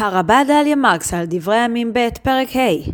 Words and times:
הרבה 0.00 0.42
דליה 0.46 0.76
מרקס 0.76 1.14
על 1.14 1.26
דברי 1.28 1.64
ימים 1.64 1.92
ב' 1.92 2.08
פרק 2.22 2.48
ה' 2.56 2.90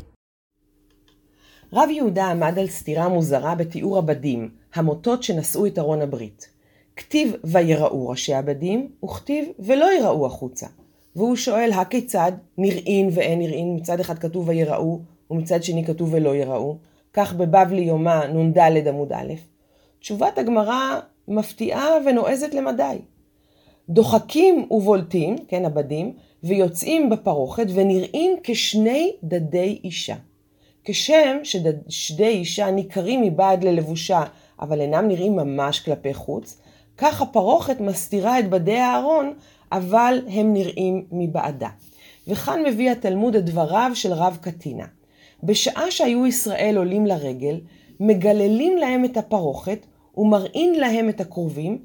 רב 1.72 1.88
יהודה 1.90 2.26
עמד 2.26 2.58
על 2.58 2.66
סתירה 2.66 3.08
מוזרה 3.08 3.54
בתיאור 3.54 3.98
הבדים, 3.98 4.50
המוטות 4.74 5.22
שנשאו 5.22 5.66
את 5.66 5.78
ארון 5.78 6.02
הברית. 6.02 6.50
כתיב 6.96 7.32
ויראו 7.44 8.08
ראשי 8.08 8.34
הבדים, 8.34 8.88
וכתיב 9.04 9.48
ולא 9.58 9.86
יראו 9.98 10.26
החוצה. 10.26 10.66
והוא 11.16 11.36
שואל, 11.36 11.70
הכיצד 11.74 12.32
נראין 12.58 13.08
ואין 13.12 13.38
נראין? 13.38 13.76
מצד 13.76 14.00
אחד 14.00 14.18
כתוב 14.18 14.48
ויראו, 14.48 15.00
ומצד 15.30 15.62
שני 15.62 15.84
כתוב 15.84 16.14
ולא 16.14 16.36
יראו. 16.36 16.76
כך 17.12 17.34
בבבלי 17.34 17.82
יומא 17.82 18.26
נ"ד 18.26 18.88
עמוד 18.88 19.12
א'. 19.12 19.32
תשובת 20.00 20.38
הגמרא 20.38 21.00
מפתיעה 21.28 21.86
ונועזת 22.06 22.54
למדי. 22.54 22.98
דוחקים 23.90 24.66
ובולטים, 24.70 25.36
כן, 25.48 25.64
הבדים, 25.64 26.12
ויוצאים 26.44 27.10
בפרוכת 27.10 27.66
ונראים 27.74 28.36
כשני 28.42 29.12
דדי 29.24 29.80
אישה. 29.84 30.14
כשם 30.84 31.36
ששדי 31.42 32.28
אישה 32.28 32.70
ניכרים 32.70 33.22
מבעד 33.22 33.64
ללבושה, 33.64 34.22
אבל 34.60 34.80
אינם 34.80 35.08
נראים 35.08 35.36
ממש 35.36 35.80
כלפי 35.80 36.14
חוץ, 36.14 36.60
כך 36.98 37.22
הפרוכת 37.22 37.80
מסתירה 37.80 38.38
את 38.38 38.50
בדי 38.50 38.76
הארון, 38.76 39.32
אבל 39.72 40.20
הם 40.28 40.52
נראים 40.52 41.06
מבעדה. 41.12 41.68
וכאן 42.28 42.62
מביא 42.66 42.90
התלמוד 42.90 43.36
את 43.36 43.44
דבריו 43.44 43.90
של 43.94 44.12
רב 44.12 44.38
קטינה. 44.40 44.84
בשעה 45.42 45.90
שהיו 45.90 46.26
ישראל 46.26 46.74
עולים 46.76 47.06
לרגל, 47.06 47.60
מגללים 48.00 48.76
להם 48.76 49.04
את 49.04 49.16
הפרוכת 49.16 49.86
ומראים 50.16 50.74
להם 50.74 51.08
את 51.08 51.20
הכרובים, 51.20 51.78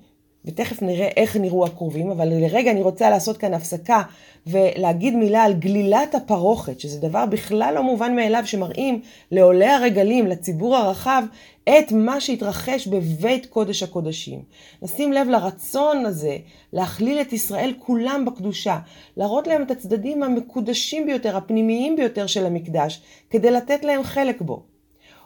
ותכף 0.46 0.82
נראה 0.82 1.10
איך 1.18 1.38
נראו 1.38 1.66
הכרובים, 1.66 2.10
אבל 2.12 2.28
לרגע 2.28 2.72
אני 2.72 2.82
רוצה 2.82 3.10
לעשות 3.10 3.38
כאן 3.38 3.54
הפסקה 3.54 4.02
ולהגיד 4.48 5.16
מילה 5.16 5.44
על 5.44 5.54
גלילת 5.54 6.16
הפרוכת, 6.16 6.80
שזה 6.80 7.00
דבר 7.00 7.26
בכלל 7.26 7.74
לא 7.76 7.84
מובן 7.84 8.16
מאליו, 8.16 8.42
שמראים 8.46 9.02
לעולי 9.32 9.68
הרגלים, 9.68 10.28
לציבור 10.28 10.76
הרחב, 10.76 11.24
את 11.64 11.92
מה 11.92 12.22
שהתרחש 12.22 12.88
בבית 12.88 13.46
קודש 13.46 13.84
הקודשים. 13.84 14.42
נשים 14.82 15.14
לב 15.14 15.28
לרצון 15.28 16.06
הזה 16.06 16.38
להכליל 16.74 17.22
את 17.22 17.34
ישראל 17.34 17.74
כולם 17.80 18.26
בקדושה, 18.26 18.80
להראות 19.18 19.48
להם 19.48 19.62
את 19.62 19.72
הצדדים 19.72 20.24
המקודשים 20.24 21.06
ביותר, 21.06 21.38
הפנימיים 21.38 21.96
ביותר 21.96 22.28
של 22.28 22.46
המקדש, 22.46 23.02
כדי 23.30 23.52
לתת 23.52 23.84
להם 23.84 24.04
חלק 24.04 24.42
בו. 24.42 24.64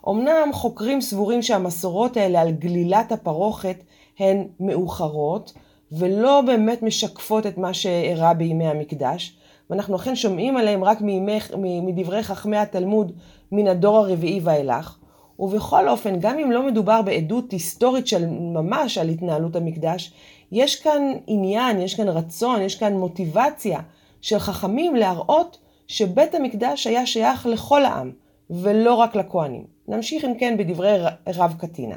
אמנם 0.09 0.49
חוקרים 0.53 1.01
סבורים 1.01 1.41
שהמסורות 1.41 2.17
האלה 2.17 2.41
על 2.41 2.51
גלילת 2.51 3.11
הפרוכת 3.11 3.75
הן 4.19 4.47
מאוחרות 4.59 5.53
ולא 5.91 6.41
באמת 6.41 6.83
משקפות 6.83 7.45
את 7.45 7.57
מה 7.57 7.73
שאירע 7.73 8.33
בימי 8.33 8.67
המקדש, 8.67 9.37
ואנחנו 9.69 9.95
אכן 9.95 10.15
שומעים 10.15 10.57
עליהם 10.57 10.83
רק 10.83 11.01
מימי, 11.01 11.39
מדברי 11.81 12.23
חכמי 12.23 12.57
התלמוד 12.57 13.11
מן 13.51 13.67
הדור 13.67 13.97
הרביעי 13.97 14.39
ואילך. 14.43 14.97
ובכל 15.39 15.89
אופן, 15.89 16.19
גם 16.19 16.39
אם 16.39 16.51
לא 16.51 16.67
מדובר 16.67 17.01
בעדות 17.01 17.51
היסטורית 17.51 18.07
של 18.07 18.27
ממש 18.29 18.97
על 18.97 19.09
התנהלות 19.09 19.55
המקדש, 19.55 20.13
יש 20.51 20.75
כאן 20.75 21.01
עניין, 21.27 21.79
יש 21.79 21.95
כאן 21.95 22.09
רצון, 22.09 22.61
יש 22.61 22.75
כאן 22.75 22.93
מוטיבציה 22.93 23.79
של 24.21 24.39
חכמים 24.39 24.95
להראות 24.95 25.57
שבית 25.87 26.35
המקדש 26.35 26.87
היה 26.87 27.05
שייך 27.05 27.45
לכל 27.45 27.85
העם, 27.85 28.11
ולא 28.49 28.93
רק 28.93 29.15
לכהנים. 29.15 29.63
נמשיך 29.87 30.25
אם 30.25 30.33
כן 30.39 30.57
בדברי 30.57 30.97
רב 31.27 31.55
קטינה. 31.57 31.95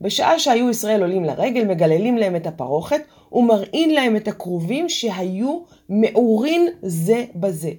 בשעה 0.00 0.38
שהיו 0.38 0.70
ישראל 0.70 1.02
עולים 1.02 1.24
לרגל, 1.24 1.64
מגללים 1.64 2.16
להם 2.16 2.36
את 2.36 2.46
הפרוכת 2.46 3.02
ומראים 3.32 3.90
להם 3.90 4.16
את 4.16 4.28
הכרובים 4.28 4.88
שהיו 4.88 5.60
מעורין 5.88 6.68
זה 6.82 7.24
בזה. 7.34 7.70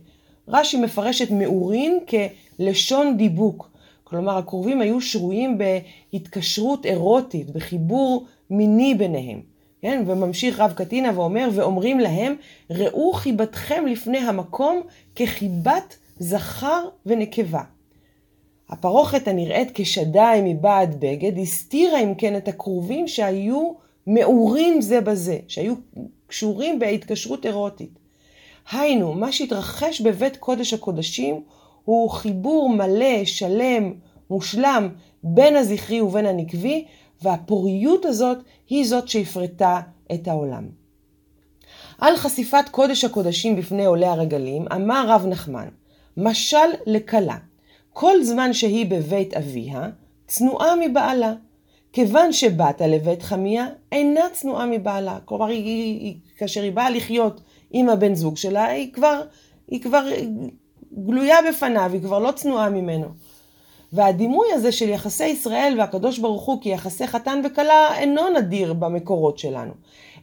רש"י 0.48 0.78
מפרש 0.78 1.22
את 1.22 1.32
מעורין 1.32 2.00
כלשון 2.10 3.18
דיבוק. 3.18 3.72
כלומר, 4.04 4.38
הכרובים 4.38 4.82
היו 4.82 5.02
שרויים 5.02 5.58
בהתקשרות 5.58 6.86
אירוטית, 6.86 7.50
בחיבור 7.50 8.26
מיני 8.50 8.96
ביניהם. 8.96 9.42
כן? 9.82 10.04
וממשיך 10.08 10.60
רב 10.60 10.74
קטינה 10.74 11.12
ואומר, 11.16 11.50
ואומרים 11.54 12.00
להם, 12.00 12.36
ראו 12.70 13.14
חיבתכם 13.14 13.86
לפני 13.88 14.18
המקום 14.18 14.82
כחיבת 15.16 15.98
זכר 16.20 16.84
ונקבה. 17.06 17.62
הפרוכת 18.72 19.28
הנראית 19.28 19.72
כשדיים 19.74 20.46
מבעד 20.46 20.96
בגד, 21.00 21.40
הסתירה 21.40 22.00
אם 22.00 22.16
כן 22.16 22.38
את 22.38 22.48
הכרובים 22.48 23.08
שהיו 23.08 23.72
מעורים 24.08 24.82
זה 24.82 25.02
בזה, 25.02 25.38
שהיו 25.48 25.74
קשורים 26.28 26.80
בהתקשרות 26.80 27.46
אירוטית. 27.46 28.00
היינו, 28.72 29.14
מה 29.14 29.32
שהתרחש 29.32 30.02
בבית 30.02 30.38
קודש 30.38 30.74
הקודשים 30.74 31.44
הוא 31.86 32.10
חיבור 32.10 32.70
מלא, 32.70 33.26
שלם, 33.26 33.94
מושלם, 34.30 34.90
בין 35.24 35.56
הזכרי 35.56 36.02
ובין 36.02 36.26
הנקבי, 36.26 36.86
והפוריות 37.22 38.06
הזאת 38.06 38.38
היא 38.70 38.86
זאת 38.86 39.08
שהפרטה 39.08 39.82
את 40.14 40.28
העולם. 40.28 40.70
על 41.98 42.18
חשיפת 42.18 42.70
קודש 42.72 43.04
הקודשים 43.04 43.56
בפני 43.56 43.86
עולי 43.86 44.06
הרגלים, 44.06 44.66
אמר 44.76 45.06
רב 45.08 45.26
נחמן, 45.26 45.68
משל 46.18 46.58
לכלה, 46.86 47.38
כל 47.94 48.24
זמן 48.24 48.54
שהיא 48.54 48.86
בבית 48.86 49.34
אביה, 49.34 49.90
צנועה 50.28 50.76
מבעלה. 50.76 51.34
כיוון 51.94 52.34
שבאת 52.34 52.82
לבית 52.82 53.22
חמיה, 53.22 53.68
אינה 53.92 54.22
צנועה 54.34 54.66
מבעלה. 54.66 55.20
כלומר, 55.26 55.46
היא, 55.46 55.64
היא, 55.66 56.00
היא, 56.00 56.16
כאשר 56.38 56.62
היא 56.62 56.72
באה 56.72 56.90
לחיות 56.90 57.42
עם 57.72 57.90
הבן 57.90 58.16
זוג 58.16 58.38
שלה, 58.38 58.66
היא 58.66 58.94
כבר, 58.94 59.22
היא 59.68 59.82
כבר 59.82 60.08
גלויה 60.94 61.38
בפניו, 61.50 61.90
היא 61.94 62.02
כבר 62.02 62.20
לא 62.20 62.32
צנועה 62.32 62.70
ממנו. 62.70 63.08
והדימוי 63.94 64.48
הזה 64.54 64.72
של 64.72 64.90
יחסי 64.90 65.26
ישראל 65.26 65.76
והקדוש 65.78 66.20
ברוך 66.20 66.44
הוא 66.46 66.62
כיחסי 66.62 67.08
חתן 67.08 67.42
וכלה 67.44 67.98
אינו 67.98 68.30
נדיר 68.30 68.74
במקורות 68.74 69.38
שלנו. 69.40 69.74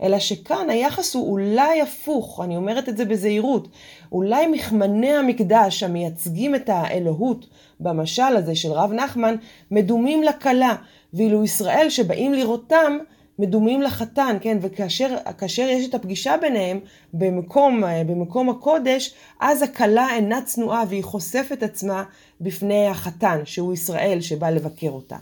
אלא 0.03 0.19
שכאן 0.19 0.71
היחס 0.71 1.15
הוא 1.15 1.33
אולי 1.33 1.81
הפוך, 1.81 2.41
אני 2.45 2.57
אומרת 2.57 2.89
את 2.89 2.97
זה 2.97 3.05
בזהירות. 3.05 3.69
אולי 4.13 4.47
מכמני 4.47 5.11
המקדש 5.11 5.83
המייצגים 5.83 6.55
את 6.55 6.69
האלוהות 6.69 7.47
במשל 7.81 8.37
הזה 8.37 8.55
של 8.55 8.73
רב 8.73 8.93
נחמן, 8.93 9.37
מדומים 9.71 10.23
לכלה, 10.23 10.75
ואילו 11.15 11.45
ישראל 11.45 11.91
שבאים 11.91 12.35
לראותם, 12.35 12.99
מדומים 13.39 13.83
לחתן, 13.83 14.37
כן? 14.41 14.59
וכאשר 14.61 15.67
יש 15.69 15.89
את 15.89 15.95
הפגישה 15.95 16.37
ביניהם 16.41 16.81
במקום, 17.13 17.83
במקום 18.07 18.51
הקודש, 18.51 19.15
אז 19.41 19.63
הכלה 19.63 20.09
אינה 20.15 20.43
צנועה 20.43 20.85
והיא 20.89 21.05
חושפת 21.05 21.63
עצמה 21.63 22.05
בפני 22.41 22.87
החתן, 22.87 23.41
שהוא 23.45 23.73
ישראל 23.75 24.21
שבא 24.21 24.51
לבקר 24.51 24.91
אותה. 24.91 25.17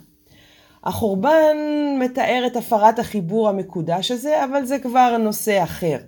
החורבן 0.84 1.56
מתאר 1.98 2.42
את 2.46 2.56
הפרת 2.56 2.98
החיבור 2.98 3.48
המקודש 3.48 4.10
הזה, 4.10 4.44
אבל 4.44 4.64
זה 4.64 4.78
כבר 4.78 5.16
נושא 5.16 5.62
אחר. 5.62 5.98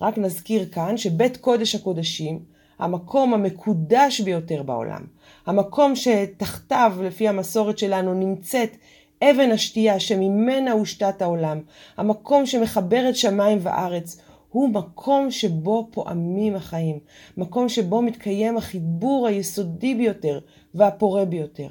רק 0.00 0.18
נזכיר 0.18 0.66
כאן 0.72 0.96
שבית 0.96 1.36
קודש 1.36 1.74
הקודשים, 1.74 2.38
המקום 2.78 3.34
המקודש 3.34 4.20
ביותר 4.20 4.62
בעולם, 4.62 5.04
המקום 5.46 5.96
שתחתיו, 5.96 6.92
לפי 7.02 7.28
המסורת 7.28 7.78
שלנו, 7.78 8.14
נמצאת 8.14 8.76
אבן 9.22 9.50
השתייה 9.50 10.00
שממנה 10.00 10.72
הושתת 10.72 11.22
העולם, 11.22 11.60
המקום 11.96 12.46
שמחבר 12.46 13.08
את 13.08 13.16
שמיים 13.16 13.58
וארץ, 13.62 14.20
הוא 14.50 14.68
מקום 14.68 15.30
שבו 15.30 15.88
פועמים 15.90 16.56
החיים, 16.56 16.98
מקום 17.36 17.68
שבו 17.68 18.02
מתקיים 18.02 18.56
החיבור 18.56 19.26
היסודי 19.26 19.94
ביותר 19.94 20.40
והפורה 20.74 21.24
ביותר. 21.24 21.68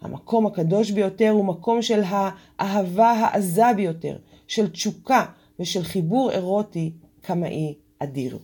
המקום 0.00 0.46
הקדוש 0.46 0.90
ביותר 0.90 1.30
הוא 1.30 1.44
מקום 1.44 1.82
של 1.82 2.02
האהבה 2.06 3.10
העזה 3.10 3.72
ביותר, 3.76 4.16
של 4.46 4.70
תשוקה 4.70 5.24
ושל 5.60 5.82
חיבור 5.82 6.30
אירוטי 6.30 6.92
קמאי 7.20 7.74
אדיר. 7.98 8.38